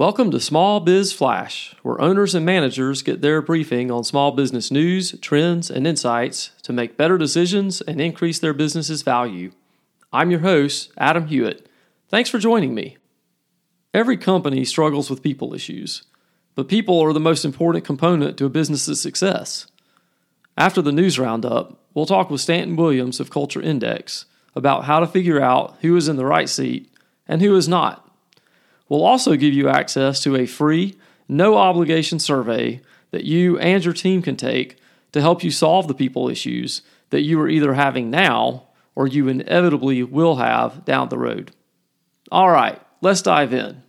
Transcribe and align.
Welcome 0.00 0.30
to 0.30 0.40
Small 0.40 0.80
Biz 0.80 1.12
Flash, 1.12 1.76
where 1.82 2.00
owners 2.00 2.34
and 2.34 2.46
managers 2.46 3.02
get 3.02 3.20
their 3.20 3.42
briefing 3.42 3.90
on 3.90 4.02
small 4.02 4.32
business 4.32 4.70
news, 4.70 5.12
trends, 5.20 5.70
and 5.70 5.86
insights 5.86 6.52
to 6.62 6.72
make 6.72 6.96
better 6.96 7.18
decisions 7.18 7.82
and 7.82 8.00
increase 8.00 8.38
their 8.38 8.54
business's 8.54 9.02
value. 9.02 9.52
I'm 10.10 10.30
your 10.30 10.40
host, 10.40 10.90
Adam 10.96 11.26
Hewitt. 11.26 11.68
Thanks 12.08 12.30
for 12.30 12.38
joining 12.38 12.74
me. 12.74 12.96
Every 13.92 14.16
company 14.16 14.64
struggles 14.64 15.10
with 15.10 15.22
people 15.22 15.52
issues, 15.52 16.04
but 16.54 16.66
people 16.66 16.98
are 17.00 17.12
the 17.12 17.20
most 17.20 17.44
important 17.44 17.84
component 17.84 18.38
to 18.38 18.46
a 18.46 18.48
business's 18.48 19.02
success. 19.02 19.66
After 20.56 20.80
the 20.80 20.92
news 20.92 21.18
roundup, 21.18 21.78
we'll 21.92 22.06
talk 22.06 22.30
with 22.30 22.40
Stanton 22.40 22.74
Williams 22.74 23.20
of 23.20 23.28
Culture 23.28 23.60
Index 23.60 24.24
about 24.56 24.86
how 24.86 24.98
to 24.98 25.06
figure 25.06 25.42
out 25.42 25.76
who 25.82 25.94
is 25.94 26.08
in 26.08 26.16
the 26.16 26.24
right 26.24 26.48
seat 26.48 26.90
and 27.28 27.42
who 27.42 27.54
is 27.54 27.68
not 27.68 28.09
We'll 28.90 29.04
also 29.04 29.36
give 29.36 29.54
you 29.54 29.68
access 29.68 30.20
to 30.24 30.34
a 30.36 30.46
free, 30.46 30.96
no 31.28 31.56
obligation 31.56 32.18
survey 32.18 32.80
that 33.12 33.22
you 33.22 33.56
and 33.60 33.84
your 33.84 33.94
team 33.94 34.20
can 34.20 34.36
take 34.36 34.78
to 35.12 35.20
help 35.20 35.44
you 35.44 35.52
solve 35.52 35.86
the 35.86 35.94
people 35.94 36.28
issues 36.28 36.82
that 37.10 37.22
you 37.22 37.40
are 37.40 37.48
either 37.48 37.74
having 37.74 38.10
now 38.10 38.66
or 38.96 39.06
you 39.06 39.28
inevitably 39.28 40.02
will 40.02 40.36
have 40.36 40.84
down 40.84 41.08
the 41.08 41.18
road. 41.18 41.52
All 42.32 42.50
right, 42.50 42.82
let's 43.00 43.22
dive 43.22 43.54
in. 43.54 43.82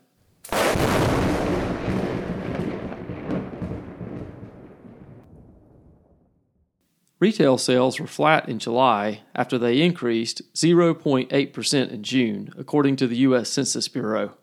Retail 7.20 7.58
sales 7.58 8.00
were 8.00 8.08
flat 8.08 8.48
in 8.48 8.60
July 8.60 9.22
after 9.36 9.58
they 9.58 9.82
increased 9.82 10.42
0.8% 10.54 11.90
in 11.90 12.04
June, 12.04 12.54
according 12.56 12.96
to 12.98 13.08
the 13.08 13.18
U.S. 13.18 13.50
Census 13.50 13.88
Bureau. 13.88 14.36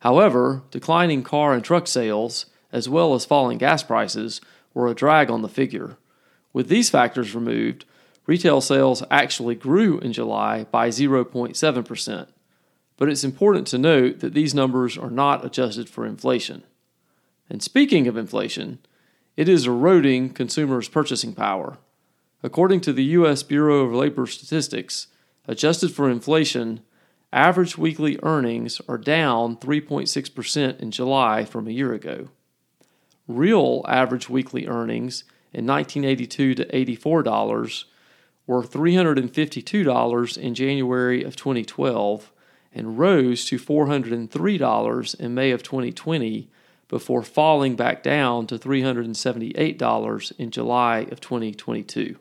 However, 0.00 0.62
declining 0.70 1.22
car 1.22 1.52
and 1.52 1.64
truck 1.64 1.86
sales, 1.86 2.46
as 2.72 2.88
well 2.88 3.14
as 3.14 3.24
falling 3.24 3.58
gas 3.58 3.82
prices, 3.82 4.40
were 4.74 4.88
a 4.88 4.94
drag 4.94 5.30
on 5.30 5.42
the 5.42 5.48
figure. 5.48 5.96
With 6.52 6.68
these 6.68 6.90
factors 6.90 7.34
removed, 7.34 7.84
retail 8.26 8.60
sales 8.60 9.02
actually 9.10 9.54
grew 9.54 9.98
in 9.98 10.12
July 10.12 10.64
by 10.64 10.88
0.7%. 10.88 12.28
But 12.96 13.08
it's 13.08 13.24
important 13.24 13.66
to 13.68 13.78
note 13.78 14.20
that 14.20 14.34
these 14.34 14.54
numbers 14.54 14.96
are 14.96 15.10
not 15.10 15.44
adjusted 15.44 15.88
for 15.88 16.06
inflation. 16.06 16.62
And 17.48 17.62
speaking 17.62 18.06
of 18.06 18.16
inflation, 18.16 18.78
it 19.36 19.48
is 19.48 19.66
eroding 19.66 20.30
consumers' 20.30 20.88
purchasing 20.88 21.34
power. 21.34 21.78
According 22.42 22.80
to 22.82 22.92
the 22.92 23.04
U.S. 23.04 23.42
Bureau 23.42 23.80
of 23.84 23.92
Labor 23.92 24.26
Statistics, 24.26 25.08
adjusted 25.46 25.92
for 25.92 26.10
inflation, 26.10 26.80
average 27.36 27.76
weekly 27.76 28.18
earnings 28.22 28.80
are 28.88 28.96
down 28.96 29.58
3.6% 29.58 30.80
in 30.80 30.90
July 30.90 31.44
from 31.44 31.68
a 31.68 31.70
year 31.70 31.92
ago. 31.92 32.28
Real 33.28 33.84
average 33.86 34.30
weekly 34.30 34.66
earnings 34.66 35.22
in 35.52 35.66
1982 35.66 36.54
to 36.54 36.64
$84 36.64 37.84
were 38.46 38.62
$352 38.62 40.38
in 40.38 40.54
January 40.54 41.22
of 41.22 41.36
2012 41.36 42.32
and 42.74 42.98
rose 42.98 43.44
to 43.44 43.58
$403 43.58 45.20
in 45.20 45.34
May 45.34 45.50
of 45.50 45.62
2020 45.62 46.48
before 46.88 47.22
falling 47.22 47.76
back 47.76 48.02
down 48.02 48.46
to 48.46 48.58
$378 48.58 50.32
in 50.38 50.50
July 50.50 50.98
of 51.10 51.20
2022. 51.20 52.16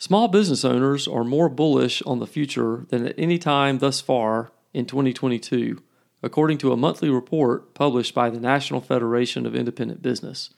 Small 0.00 0.28
business 0.28 0.64
owners 0.64 1.06
are 1.06 1.24
more 1.24 1.50
bullish 1.50 2.00
on 2.06 2.20
the 2.20 2.26
future 2.26 2.86
than 2.88 3.06
at 3.06 3.14
any 3.18 3.36
time 3.36 3.80
thus 3.80 4.00
far 4.00 4.50
in 4.72 4.86
2022, 4.86 5.82
according 6.22 6.56
to 6.56 6.72
a 6.72 6.76
monthly 6.76 7.10
report 7.10 7.74
published 7.74 8.14
by 8.14 8.30
the 8.30 8.40
National 8.40 8.80
Federation 8.80 9.44
of 9.44 9.54
Independent 9.54 10.00
Business. 10.00 10.54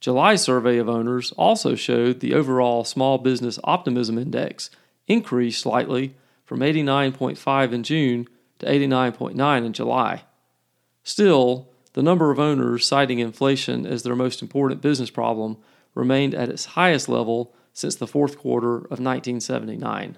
July 0.00 0.34
survey 0.34 0.78
of 0.78 0.88
owners 0.88 1.30
also 1.36 1.76
showed 1.76 2.18
the 2.18 2.34
overall 2.34 2.82
small 2.82 3.16
business 3.16 3.60
optimism 3.62 4.18
index 4.18 4.70
increased 5.06 5.60
slightly 5.60 6.16
from 6.44 6.58
89.5 6.58 7.72
in 7.72 7.84
June 7.84 8.26
to 8.58 8.66
89.9 8.66 9.64
in 9.64 9.72
July. 9.72 10.24
Still, 11.04 11.68
the 11.92 12.02
number 12.02 12.32
of 12.32 12.40
owners 12.40 12.84
citing 12.84 13.20
inflation 13.20 13.86
as 13.86 14.02
their 14.02 14.16
most 14.16 14.42
important 14.42 14.82
business 14.82 15.10
problem 15.10 15.58
remained 15.94 16.34
at 16.34 16.48
its 16.48 16.64
highest 16.64 17.08
level 17.08 17.54
since 17.74 17.96
the 17.96 18.06
fourth 18.06 18.38
quarter 18.38 18.76
of 18.76 18.98
1979. 19.00 20.16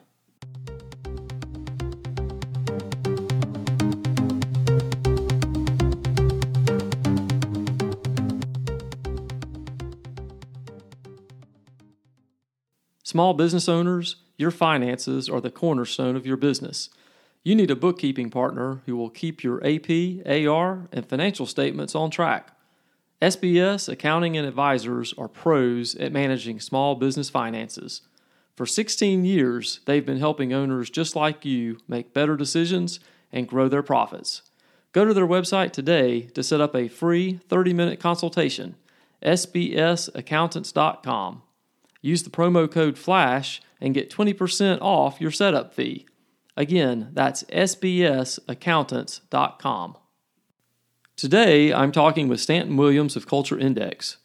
Small 13.02 13.34
business 13.34 13.68
owners, 13.68 14.16
your 14.36 14.50
finances 14.50 15.28
are 15.28 15.40
the 15.40 15.50
cornerstone 15.50 16.16
of 16.16 16.26
your 16.26 16.36
business. 16.36 16.90
You 17.42 17.54
need 17.54 17.70
a 17.70 17.76
bookkeeping 17.76 18.30
partner 18.30 18.82
who 18.84 18.96
will 18.96 19.10
keep 19.10 19.42
your 19.42 19.64
AP, 19.64 20.26
AR, 20.26 20.88
and 20.92 21.08
financial 21.08 21.46
statements 21.46 21.94
on 21.94 22.10
track. 22.10 22.55
SBS 23.22 23.88
Accounting 23.88 24.36
and 24.36 24.46
Advisors 24.46 25.14
are 25.16 25.26
pros 25.26 25.94
at 25.94 26.12
managing 26.12 26.60
small 26.60 26.94
business 26.94 27.30
finances. 27.30 28.02
For 28.54 28.66
16 28.66 29.24
years, 29.24 29.80
they've 29.86 30.04
been 30.04 30.18
helping 30.18 30.52
owners 30.52 30.90
just 30.90 31.16
like 31.16 31.46
you 31.46 31.78
make 31.88 32.12
better 32.12 32.36
decisions 32.36 33.00
and 33.32 33.48
grow 33.48 33.68
their 33.68 33.82
profits. 33.82 34.42
Go 34.92 35.06
to 35.06 35.14
their 35.14 35.26
website 35.26 35.72
today 35.72 36.24
to 36.34 36.42
set 36.42 36.60
up 36.60 36.76
a 36.76 36.88
free 36.88 37.40
30 37.48 37.72
minute 37.72 38.00
consultation, 38.00 38.76
sbsaccountants.com. 39.22 41.42
Use 42.02 42.22
the 42.22 42.30
promo 42.30 42.70
code 42.70 42.98
FLASH 42.98 43.62
and 43.80 43.94
get 43.94 44.10
20% 44.10 44.78
off 44.82 45.22
your 45.22 45.30
setup 45.30 45.72
fee. 45.72 46.06
Again, 46.54 47.12
that's 47.14 47.44
sbsaccountants.com. 47.44 49.96
Today, 51.16 51.72
I'm 51.72 51.92
talking 51.92 52.28
with 52.28 52.42
Stanton 52.42 52.76
Williams 52.76 53.16
of 53.16 53.26
Culture 53.26 53.58
Index. 53.58 54.18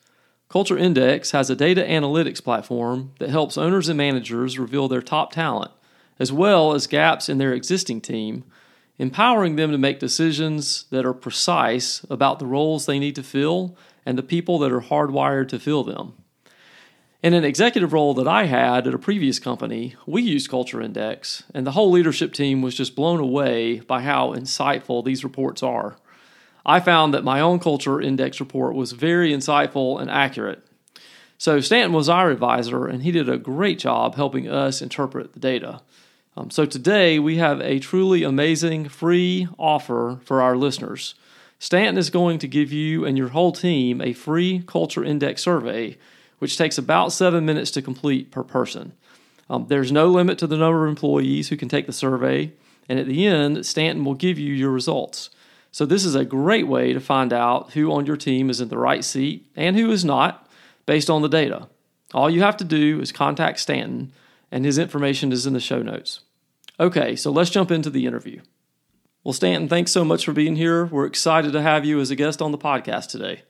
Culture 0.50 0.78
Index 0.78 1.32
has 1.32 1.50
a 1.50 1.56
data 1.56 1.84
analytics 1.84 2.44
platform 2.44 3.14
that 3.20 3.30
helps 3.30 3.58
owners 3.58 3.88
and 3.88 3.96
managers 3.96 4.60
reveal 4.60 4.90
their 4.90 5.02
top 5.02 5.32
talent, 5.32 5.72
as 6.20 6.34
well 6.34 6.74
as 6.74 6.88
gaps 6.88 7.30
in 7.30 7.38
their 7.38 7.54
existing 7.54 8.02
team, 8.02 8.44
empowering 8.98 9.56
them 9.56 9.72
to 9.72 9.78
make 9.78 10.00
decisions 10.00 10.84
that 10.90 11.06
are 11.06 11.14
precise 11.14 12.06
about 12.10 12.40
the 12.40 12.46
roles 12.46 12.86
they 12.86 13.00
need 13.00 13.16
to 13.16 13.24
fill 13.24 13.78
and 14.06 14.18
the 14.18 14.22
people 14.22 14.60
that 14.60 14.74
are 14.74 14.82
hardwired 14.82 15.48
to 15.48 15.60
fill 15.60 15.86
them. 15.86 16.12
In 17.24 17.34
an 17.34 17.46
executive 17.46 17.94
role 17.94 18.14
that 18.16 18.28
I 18.28 18.48
had 18.48 18.86
at 18.86 18.94
a 18.94 19.00
previous 19.00 19.40
company, 19.40 19.96
we 20.06 20.24
used 20.24 20.50
Culture 20.50 20.82
Index, 20.82 21.44
and 21.54 21.66
the 21.66 21.72
whole 21.72 21.90
leadership 21.90 22.34
team 22.34 22.62
was 22.62 22.76
just 22.76 22.98
blown 22.98 23.22
away 23.22 23.80
by 23.80 24.02
how 24.02 24.34
insightful 24.34 25.06
these 25.06 25.24
reports 25.24 25.64
are. 25.64 25.96
I 26.66 26.80
found 26.80 27.14
that 27.14 27.24
my 27.24 27.40
own 27.40 27.60
culture 27.60 28.00
index 28.00 28.40
report 28.40 28.76
was 28.76 28.92
very 28.92 29.32
insightful 29.32 30.00
and 30.00 30.10
accurate. 30.10 30.66
So 31.38 31.60
Stanton 31.60 31.94
was 31.94 32.08
our 32.08 32.30
advisor, 32.30 32.86
and 32.86 33.02
he 33.02 33.12
did 33.12 33.28
a 33.28 33.38
great 33.38 33.80
job 33.80 34.16
helping 34.16 34.48
us 34.48 34.82
interpret 34.82 35.34
the 35.34 35.40
data. 35.40 35.82
Um, 36.38 36.52
so 36.52 36.66
today 36.66 37.20
we 37.20 37.38
have 37.38 37.60
a 37.62 37.80
truly 37.80 38.24
amazing 38.24 38.90
free 38.90 39.48
offer 39.58 40.20
for 40.24 40.42
our 40.42 40.56
listeners. 40.56 41.16
Stanton 41.58 41.98
is 41.98 42.10
going 42.10 42.40
to 42.40 42.48
give 42.48 42.72
you 42.72 43.06
and 43.06 43.18
your 43.18 43.30
whole 43.30 43.52
team 43.52 44.02
a 44.02 44.14
free 44.14 44.64
culture 44.66 45.04
index 45.04 45.42
survey, 45.42 45.98
which 46.40 46.58
takes 46.58 46.78
about 46.78 47.12
seven 47.12 47.46
minutes 47.46 47.72
to 47.72 47.82
complete 47.82 48.32
per 48.32 48.44
person. 48.44 48.94
Um, 49.50 49.66
there's 49.68 49.92
no 49.92 50.08
limit 50.08 50.38
to 50.40 50.48
the 50.48 50.58
number 50.58 50.86
of 50.86 50.90
employees 50.90 51.50
who 51.50 51.58
can 51.58 51.70
take 51.70 51.86
the 51.86 51.92
survey, 51.92 52.54
and 52.88 53.00
at 53.00 53.08
the 53.08 53.26
end, 53.26 53.66
Stanton 53.66 54.06
will 54.06 54.14
give 54.14 54.40
you 54.40 54.54
your 54.54 54.72
results. 54.72 55.30
So, 55.72 55.86
this 55.86 56.04
is 56.04 56.16
a 56.16 56.26
great 56.26 56.68
way 56.68 56.94
to 56.94 57.00
find 57.00 57.32
out 57.32 57.72
who 57.72 57.92
on 57.94 58.06
your 58.06 58.18
team 58.18 58.50
is 58.50 58.60
in 58.60 58.68
the 58.68 58.78
right 58.78 59.04
seat 59.04 59.50
and 59.56 59.76
who 59.76 59.90
is 59.92 60.04
not 60.04 60.50
based 60.86 61.10
on 61.10 61.22
the 61.22 61.30
data. 61.30 61.70
All 62.14 62.30
you 62.30 62.42
have 62.42 62.58
to 62.58 62.66
do 62.66 63.00
is 63.00 63.12
contact 63.12 63.60
Stanton, 63.60 64.12
and 64.52 64.66
his 64.66 64.78
information 64.78 65.32
is 65.32 65.48
in 65.48 65.54
the 65.54 65.60
show 65.60 65.82
notes. 65.82 66.22
Okay, 66.80 67.16
so 67.16 67.32
let's 67.32 67.50
jump 67.50 67.72
into 67.72 67.90
the 67.90 68.06
interview. 68.06 68.42
Well, 69.24 69.34
Stanton, 69.34 69.70
thanks 69.70 69.92
so 69.92 70.04
much 70.04 70.26
for 70.26 70.34
being 70.34 70.56
here. 70.56 70.86
We're 70.86 71.06
excited 71.06 71.54
to 71.54 71.62
have 71.62 71.86
you 71.86 72.00
as 72.00 72.10
a 72.12 72.16
guest 72.16 72.42
on 72.42 72.52
the 72.52 72.58
podcast 72.58 73.10
today. 73.10 73.44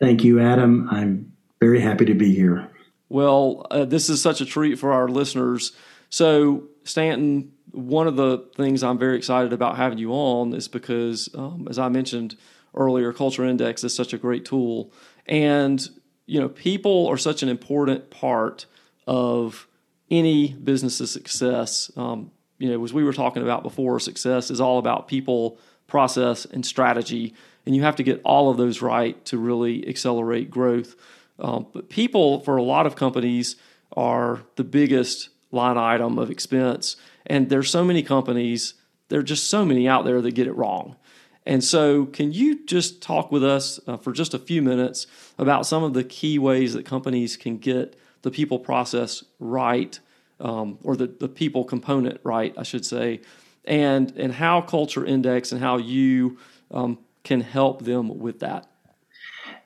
Thank 0.00 0.24
you, 0.24 0.40
Adam. 0.40 0.88
I'm 0.90 1.32
very 1.60 1.80
happy 1.80 2.06
to 2.06 2.14
be 2.14 2.34
here. 2.34 2.70
Well, 3.08 3.66
uh, 3.70 3.84
this 3.84 4.08
is 4.08 4.20
such 4.20 4.40
a 4.40 4.46
treat 4.46 4.78
for 4.78 4.92
our 4.92 5.06
listeners. 5.08 5.72
So, 6.08 6.64
Stanton, 6.84 7.52
one 7.76 8.06
of 8.06 8.16
the 8.16 8.38
things 8.56 8.82
I'm 8.82 8.98
very 8.98 9.16
excited 9.16 9.52
about 9.52 9.76
having 9.76 9.98
you 9.98 10.12
on 10.12 10.54
is 10.54 10.66
because, 10.68 11.28
um, 11.34 11.66
as 11.68 11.78
I 11.78 11.88
mentioned 11.88 12.36
earlier, 12.74 13.12
Culture 13.12 13.44
Index 13.44 13.84
is 13.84 13.94
such 13.94 14.12
a 14.12 14.18
great 14.18 14.44
tool, 14.44 14.92
and 15.26 15.88
you 16.26 16.40
know, 16.40 16.48
people 16.48 17.06
are 17.06 17.16
such 17.16 17.42
an 17.42 17.48
important 17.48 18.10
part 18.10 18.66
of 19.06 19.68
any 20.10 20.52
business's 20.52 21.10
success. 21.10 21.90
Um, 21.96 22.32
you 22.58 22.70
know, 22.70 22.82
as 22.82 22.92
we 22.92 23.04
were 23.04 23.12
talking 23.12 23.42
about 23.42 23.62
before, 23.62 24.00
success 24.00 24.50
is 24.50 24.60
all 24.60 24.78
about 24.78 25.08
people, 25.08 25.58
process, 25.86 26.44
and 26.44 26.64
strategy. 26.64 27.34
And 27.64 27.76
you 27.76 27.82
have 27.82 27.96
to 27.96 28.02
get 28.02 28.20
all 28.24 28.50
of 28.50 28.56
those 28.56 28.82
right 28.82 29.22
to 29.26 29.38
really 29.38 29.86
accelerate 29.88 30.50
growth. 30.50 30.96
Um, 31.38 31.66
but 31.72 31.88
people, 31.90 32.40
for 32.40 32.56
a 32.56 32.62
lot 32.62 32.86
of 32.86 32.96
companies, 32.96 33.56
are 33.96 34.42
the 34.56 34.64
biggest 34.64 35.28
line 35.52 35.78
item 35.78 36.18
of 36.18 36.30
expense. 36.30 36.96
And 37.26 37.48
there's 37.48 37.70
so 37.70 37.84
many 37.84 38.02
companies, 38.02 38.74
there 39.08 39.20
are 39.20 39.24
just 39.24 39.48
so 39.48 39.64
many 39.64 39.88
out 39.88 40.04
there 40.04 40.20
that 40.20 40.32
get 40.32 40.46
it 40.46 40.52
wrong. 40.52 40.96
And 41.44 41.62
so, 41.62 42.06
can 42.06 42.32
you 42.32 42.64
just 42.66 43.00
talk 43.00 43.30
with 43.30 43.44
us 43.44 43.78
uh, 43.86 43.96
for 43.96 44.12
just 44.12 44.34
a 44.34 44.38
few 44.38 44.62
minutes 44.62 45.06
about 45.38 45.64
some 45.64 45.84
of 45.84 45.94
the 45.94 46.02
key 46.02 46.40
ways 46.40 46.74
that 46.74 46.84
companies 46.84 47.36
can 47.36 47.58
get 47.58 47.96
the 48.22 48.32
people 48.32 48.58
process 48.58 49.22
right, 49.38 49.98
um, 50.40 50.78
or 50.82 50.96
the, 50.96 51.06
the 51.06 51.28
people 51.28 51.64
component 51.64 52.20
right, 52.24 52.52
I 52.58 52.64
should 52.64 52.84
say, 52.84 53.20
and, 53.64 54.12
and 54.16 54.32
how 54.32 54.60
Culture 54.60 55.04
Index 55.04 55.52
and 55.52 55.60
how 55.60 55.76
you 55.76 56.38
um, 56.72 56.98
can 57.22 57.42
help 57.42 57.82
them 57.82 58.18
with 58.18 58.40
that? 58.40 58.66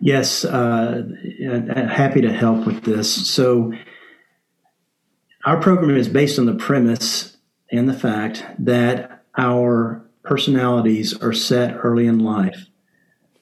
Yes, 0.01 0.45
uh, 0.45 1.03
happy 1.91 2.21
to 2.21 2.33
help 2.33 2.67
with 2.67 2.85
this. 2.85 3.31
So, 3.31 3.73
our 5.47 5.59
program 5.59 5.97
is 5.97 6.09
based 6.09 6.39
on 6.39 6.45
the 6.45 6.55
premise 6.55 7.30
and 7.71 7.89
the 7.89 7.95
fact 7.95 8.45
that 8.59 9.25
our 9.37 10.05
personalities 10.23 11.17
are 11.23 11.33
set 11.33 11.77
early 11.83 12.07
in 12.07 12.19
life. 12.19 12.67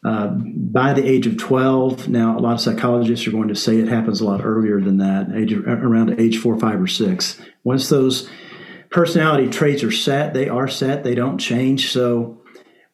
Uh, 0.05 0.29
by 0.29 0.93
the 0.93 1.05
age 1.05 1.27
of 1.27 1.37
12, 1.37 2.09
now 2.09 2.39
a 2.39 2.41
lot 2.41 2.55
of 2.55 2.61
psychologists 2.61 3.27
are 3.27 3.33
going 3.33 3.49
to 3.49 3.55
say 3.55 3.79
it 3.79 3.89
happens 3.89 4.21
a 4.21 4.25
lot 4.25 4.45
earlier 4.45 4.81
than 4.81 4.99
that, 4.99 5.29
age, 5.35 5.53
around 5.53 6.21
age 6.21 6.39
four, 6.39 6.59
five, 6.59 6.81
or 6.81 6.87
six. 6.87 7.41
Once 7.65 7.89
those 7.89 8.31
personality 8.91 9.51
traits 9.51 9.83
are 9.83 9.91
set, 9.91 10.35
they 10.35 10.49
are 10.49 10.69
set, 10.69 11.03
they 11.03 11.17
don't 11.17 11.39
change. 11.39 11.91
So 11.91 12.41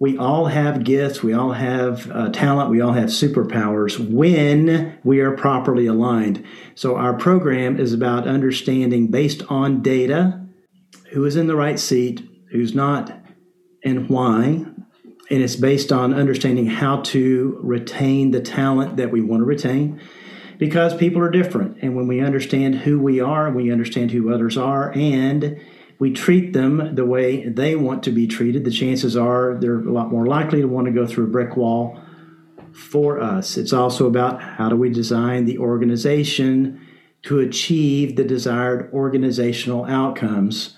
we 0.01 0.17
all 0.17 0.47
have 0.47 0.83
gifts, 0.83 1.23
we 1.23 1.35
all 1.35 1.53
have 1.53 2.11
uh, 2.11 2.31
talent, 2.31 2.71
we 2.71 2.81
all 2.81 2.93
have 2.93 3.11
superpowers 3.11 3.99
when 3.99 4.99
we 5.05 5.21
are 5.21 5.37
properly 5.37 5.87
aligned. 5.87 6.45
So 6.75 6.97
our 6.97 7.15
program 7.15 7.79
is 7.79 7.93
about 7.93 8.27
understanding 8.27 9.09
based 9.09 9.43
on 9.51 9.83
data 9.83 10.44
who 11.11 11.25
is 11.25 11.37
in 11.37 11.47
the 11.47 11.57
right 11.57 11.79
seat, 11.79 12.29
who's 12.51 12.75
not 12.75 13.17
and 13.85 14.09
why. 14.09 14.67
And 15.31 15.43
it's 15.43 15.57
based 15.57 15.93
on 15.93 16.13
understanding 16.13 16.67
how 16.67 17.01
to 17.03 17.59
retain 17.63 18.31
the 18.31 18.41
talent 18.41 18.97
that 18.97 19.11
we 19.11 19.21
want 19.21 19.41
to 19.41 19.45
retain 19.45 20.01
because 20.59 20.95
people 20.97 21.23
are 21.23 21.31
different. 21.31 21.79
And 21.83 21.97
when 21.97 22.07
we 22.07 22.21
understand 22.21 22.77
who 22.77 23.01
we 23.01 23.21
are, 23.21 23.51
we 23.51 23.73
understand 23.73 24.11
who 24.11 24.33
others 24.33 24.57
are, 24.57 24.93
and 24.93 25.61
we 25.99 26.13
treat 26.13 26.53
them 26.53 26.95
the 26.95 27.05
way 27.05 27.49
they 27.49 27.77
want 27.77 28.03
to 28.05 28.11
be 28.11 28.27
treated, 28.27 28.65
the 28.65 28.71
chances 28.71 29.17
are 29.17 29.57
they're 29.61 29.81
a 29.81 29.93
lot 29.93 30.11
more 30.11 30.27
likely 30.27 30.61
to 30.61 30.69
want 30.69 30.87
to 30.87 30.93
go 30.93 31.07
through 31.07 31.25
a 31.25 31.31
brick 31.31 31.57
wall 31.57 32.01
for 32.73 33.21
us. 33.21 33.57
It's 33.57 33.73
also 33.73 34.07
about 34.07 34.43
how 34.43 34.69
do 34.69 34.77
we 34.77 34.91
design 34.91 35.45
the 35.45 35.59
organization 35.59 36.87
to 37.23 37.39
achieve 37.39 38.17
the 38.17 38.25
desired 38.25 38.93
organizational 38.93 39.85
outcomes 39.87 40.77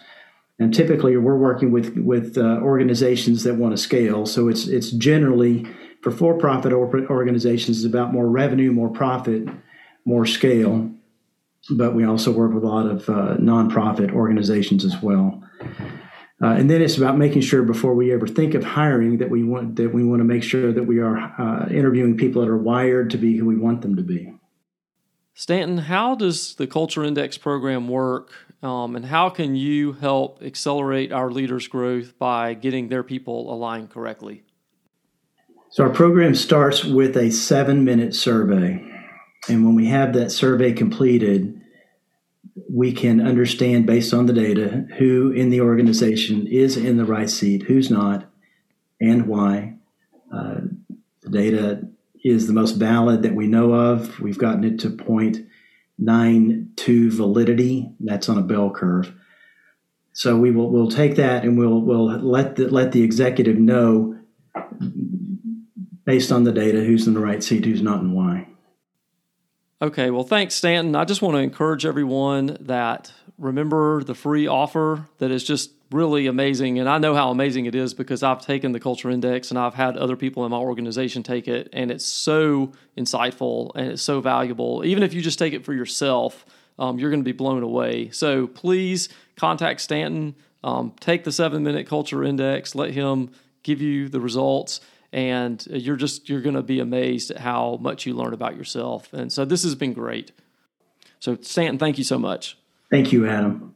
and 0.59 0.73
typically, 0.73 1.17
we're 1.17 1.37
working 1.37 1.71
with 1.71 1.97
with 1.97 2.39
uh, 2.39 2.61
organizations 2.63 3.43
that 3.45 3.57
want 3.57 3.77
to 3.77 3.83
scale. 3.83 4.25
So 4.25 4.49
it's 4.49 4.67
it's 4.67 4.91
generally 4.91 5.67
for 6.03 6.11
for-profit 6.11 6.73
organizations, 6.73 7.79
it's 7.79 7.87
about 7.87 8.13
more 8.13 8.29
revenue, 8.29 8.71
more 8.71 8.89
profit, 8.89 9.49
more 10.05 10.25
scale. 10.25 10.91
But 11.69 11.95
we 11.95 12.05
also 12.05 12.31
work 12.31 12.55
with 12.55 12.63
a 12.63 12.69
lot 12.69 12.87
of 12.87 13.09
uh, 13.09 13.37
nonprofit 13.39 14.13
organizations 14.13 14.85
as 14.85 15.03
well. 15.03 15.43
Uh, 16.41 16.49
and 16.49 16.71
then 16.71 16.81
it's 16.81 16.97
about 16.97 17.19
making 17.19 17.41
sure 17.41 17.63
before 17.63 17.95
we 17.95 18.13
ever 18.13 18.27
think 18.27 18.55
of 18.55 18.63
hiring 18.63 19.19
that 19.19 19.31
we 19.31 19.43
want 19.43 19.77
that 19.77 19.93
we 19.93 20.05
want 20.05 20.21
to 20.21 20.25
make 20.25 20.43
sure 20.43 20.73
that 20.73 20.85
we 20.85 21.01
are 21.01 21.19
uh, 21.19 21.67
interviewing 21.71 22.17
people 22.17 22.41
that 22.41 22.49
are 22.49 22.57
wired 22.57 23.11
to 23.11 23.19
be 23.19 23.37
who 23.37 23.47
we 23.47 23.57
want 23.57 23.83
them 23.83 23.97
to 23.97 24.03
be. 24.03 24.33
Stanton, 25.35 25.79
how 25.79 26.15
does 26.15 26.55
the 26.55 26.67
Culture 26.67 27.05
Index 27.05 27.37
program 27.37 27.89
work 27.89 28.33
um, 28.63 28.97
and 28.97 29.05
how 29.05 29.29
can 29.31 29.55
you 29.55 29.93
help 29.93 30.43
accelerate 30.43 31.13
our 31.13 31.31
leaders' 31.31 31.69
growth 31.69 32.19
by 32.19 32.55
getting 32.55 32.89
their 32.89 33.03
people 33.03 33.53
aligned 33.53 33.91
correctly? 33.91 34.45
So, 35.71 35.85
our 35.85 35.91
program 35.91 36.35
starts 36.35 36.85
with 36.85 37.17
a 37.17 37.31
seven 37.31 37.85
minute 37.85 38.15
survey. 38.15 38.83
And 39.49 39.65
when 39.65 39.75
we 39.75 39.87
have 39.87 40.15
that 40.15 40.33
survey 40.33 40.73
completed, 40.73 41.61
we 42.71 42.93
can 42.93 43.21
understand 43.21 43.87
based 43.87 44.15
on 44.15 44.27
the 44.27 44.33
data 44.33 44.87
who 44.99 45.31
in 45.31 45.51
the 45.51 45.61
organization 45.61 46.47
is 46.47 46.77
in 46.77 46.97
the 46.97 47.05
right 47.05 47.29
seat, 47.29 47.65
who's 47.65 47.91
not, 47.91 48.29
and 49.01 49.27
why. 49.27 49.75
Uh, 50.33 50.63
the 51.23 51.31
data 51.31 51.89
is 52.25 52.47
the 52.47 52.53
most 52.53 52.73
valid 52.73 53.23
that 53.23 53.35
we 53.35 53.47
know 53.47 53.73
of. 53.73 54.19
We've 54.21 54.39
gotten 54.39 54.65
it 54.65 54.81
to 54.81 54.91
point 54.91 55.47
nine 55.99 56.71
to 56.77 57.11
validity. 57.11 57.91
That's 58.01 58.29
on 58.29 58.39
a 58.39 58.43
bell 58.43 58.71
curve. 58.71 59.13
So 60.13 60.37
we 60.37 60.51
will 60.51 60.71
we'll 60.71 60.91
take 60.91 61.17
that 61.17 61.45
and 61.45 61.59
we'll 61.59 61.81
we'll 61.81 62.07
let 62.07 62.57
the, 62.57 62.69
let 62.69 62.93
the 62.93 63.03
executive 63.03 63.57
know 63.57 64.19
based 66.05 66.33
on 66.33 66.45
the 66.45 66.53
data 66.53 66.83
who's 66.83 67.07
in 67.07 67.15
the 67.15 67.21
right 67.21 67.43
seat, 67.43 67.65
who's 67.65 67.83
not, 67.83 68.01
and 68.01 68.15
why. 68.15 68.49
Okay, 69.83 70.11
well, 70.11 70.23
thanks, 70.23 70.55
Stanton. 70.55 70.97
I 70.97 71.05
just 71.05 71.21
want 71.21 71.35
to 71.35 71.41
encourage 71.41 71.85
everyone 71.85 72.57
that 72.61 73.13
remember 73.37 74.03
the 74.03 74.15
free 74.15 74.47
offer 74.47 75.07
that 75.19 75.31
is 75.31 75.45
just 75.45 75.73
really 75.91 76.27
amazing. 76.27 76.79
And 76.79 76.89
I 76.89 76.99
know 76.99 77.15
how 77.15 77.31
amazing 77.31 77.67
it 77.67 77.75
is 77.75 77.95
because 77.95 78.23
I've 78.23 78.41
taken 78.41 78.73
the 78.73 78.81
Culture 78.81 79.11
Index 79.11 79.51
and 79.51 79.59
I've 79.59 79.75
had 79.75 79.97
other 79.97 80.17
people 80.17 80.45
in 80.45 80.51
my 80.51 80.59
organization 80.59 81.23
take 81.23 81.49
it. 81.49 81.69
And 81.73 81.91
it's 81.91 82.05
so 82.05 82.73
insightful 82.97 83.73
and 83.75 83.93
it's 83.93 84.03
so 84.03 84.21
valuable. 84.21 84.85
Even 84.85 85.03
if 85.03 85.15
you 85.15 85.23
just 85.23 85.39
take 85.39 85.53
it 85.53 85.65
for 85.65 85.73
yourself, 85.73 86.45
um, 86.79 86.99
you're 86.99 87.11
going 87.11 87.21
to 87.21 87.25
be 87.25 87.33
blown 87.33 87.63
away. 87.63 88.11
So 88.11 88.47
please 88.47 89.09
contact 89.37 89.81
Stanton, 89.81 90.35
um, 90.65 90.93
take 91.01 91.25
the 91.25 91.33
seven 91.33 91.63
minute 91.63 91.87
Culture 91.87 92.25
Index, 92.25 92.75
let 92.75 92.91
him 92.91 93.31
give 93.63 93.81
you 93.81 94.09
the 94.09 94.21
results. 94.21 94.81
And 95.13 95.65
you're 95.71 95.97
just 95.97 96.29
you're 96.29 96.43
going 96.43 96.57
to 96.57 96.63
be 96.63 96.81
amazed 96.81 97.31
at 97.31 97.39
how 97.39 97.79
much 97.81 98.07
you 98.07 98.15
learn 98.15 98.35
about 98.35 98.57
yourself. 98.57 99.13
And 99.13 99.33
so 99.33 99.45
this 99.45 99.63
has 99.63 99.75
been 99.75 99.93
great. 99.93 100.33
So 101.21 101.39
Stanton, 101.41 101.79
thank 101.79 101.97
you 101.97 102.05
so 102.05 102.19
much. 102.19 102.59
Thank 102.91 103.13
you, 103.13 103.27
Adam. 103.27 103.76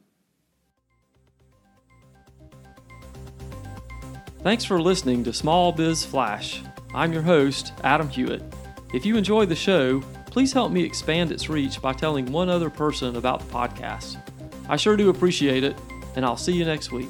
Thanks 4.43 4.65
for 4.65 4.81
listening 4.81 5.23
to 5.25 5.33
Small 5.33 5.71
Biz 5.71 6.03
Flash. 6.03 6.63
I'm 6.95 7.13
your 7.13 7.21
host, 7.21 7.73
Adam 7.83 8.09
Hewitt. 8.09 8.41
If 8.91 9.05
you 9.05 9.15
enjoy 9.15 9.45
the 9.45 9.55
show, 9.55 10.01
please 10.31 10.51
help 10.51 10.71
me 10.71 10.83
expand 10.83 11.31
its 11.31 11.47
reach 11.47 11.79
by 11.79 11.93
telling 11.93 12.25
one 12.31 12.49
other 12.49 12.71
person 12.71 13.17
about 13.17 13.41
the 13.41 13.53
podcast. 13.53 14.17
I 14.67 14.77
sure 14.77 14.97
do 14.97 15.09
appreciate 15.09 15.63
it, 15.63 15.77
and 16.15 16.25
I'll 16.25 16.37
see 16.37 16.53
you 16.53 16.65
next 16.65 16.91
week. 16.91 17.09